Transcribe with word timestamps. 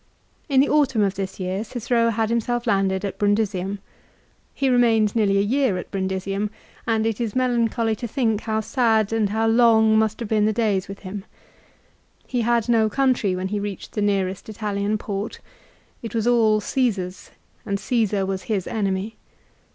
IN 0.49 0.61
the 0.61 0.67
autumn 0.67 1.03
of 1.03 1.13
this 1.13 1.39
year 1.39 1.63
Cicero 1.63 2.09
had 2.09 2.31
himself 2.31 2.65
landed 2.65 3.05
at 3.05 3.19
Brundisium. 3.19 3.77
He 4.55 4.67
remained 4.67 5.15
nearly 5.15 5.37
a 5.37 5.41
year 5.41 5.77
at 5.77 5.91
Brundisium, 5.91 6.47
B 6.47 6.53
c 6.53 6.57
40 6.85 6.85
and 6.87 7.05
it 7.05 7.21
is 7.21 7.35
melancholy 7.35 7.95
to 7.97 8.07
think 8.07 8.41
how 8.41 8.61
sad 8.61 9.13
and 9.13 9.29
how 9.29 9.47
aetat. 9.47 9.51
59. 9.51 9.57
j 9.57 9.61
on 9.61 9.83
g 9.93 9.97
mus 9.97 10.15
t] 10.15 10.25
iave] 10.25 10.27
Deen 10.29 10.45
^he 10.47 10.53
days 10.55 10.87
with 10.87 10.99
him. 11.01 11.25
He 12.25 12.41
had 12.41 12.67
no 12.67 12.89
country 12.89 13.35
when 13.35 13.49
he 13.49 13.59
reached 13.59 13.91
the 13.91 14.01
nearest 14.01 14.49
Italian 14.49 14.97
port. 14.97 15.39
It 16.01 16.15
was 16.15 16.25
all 16.25 16.59
Caesar's, 16.59 17.29
and 17.63 17.79
Caesar 17.79 18.25
was 18.25 18.45
his 18.49 18.65
enemy. 18.65 19.17